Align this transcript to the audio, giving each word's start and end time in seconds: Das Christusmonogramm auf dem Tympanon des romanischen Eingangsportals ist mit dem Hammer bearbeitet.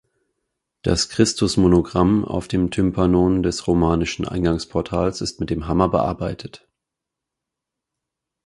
Das 0.81 1.09
Christusmonogramm 1.09 2.25
auf 2.25 2.47
dem 2.47 2.71
Tympanon 2.71 3.43
des 3.43 3.67
romanischen 3.67 4.27
Eingangsportals 4.27 5.21
ist 5.21 5.39
mit 5.39 5.51
dem 5.51 5.67
Hammer 5.67 5.89
bearbeitet. 5.89 6.67